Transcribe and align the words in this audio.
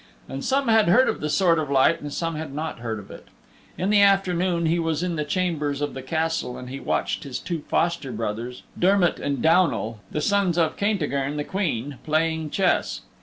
And 0.27 0.43
some 0.43 0.67
had 0.67 0.87
heard 0.89 1.07
of 1.07 1.21
the 1.21 1.29
Sword 1.29 1.59
of 1.59 1.69
Light 1.69 2.01
and 2.01 2.11
some 2.11 2.33
had 2.33 2.55
not 2.55 2.79
heard 2.79 2.97
of 2.97 3.11
it. 3.11 3.27
In 3.77 3.91
the 3.91 4.01
afternoon 4.01 4.65
he 4.65 4.79
was 4.79 5.03
in 5.03 5.15
the 5.15 5.23
chambers 5.23 5.79
of 5.79 5.93
the 5.93 6.01
Castle 6.01 6.57
and 6.57 6.71
he 6.71 6.79
watched 6.79 7.23
his 7.23 7.37
two 7.37 7.59
foster 7.69 8.11
brothers, 8.11 8.63
Dermott 8.79 9.19
and 9.19 9.43
Downal, 9.43 9.99
the 10.09 10.19
sons 10.19 10.57
of 10.57 10.75
Caintigern, 10.75 11.37
the 11.37 11.43
Queen, 11.43 11.99
playing 12.03 12.49
chess. 12.49 13.01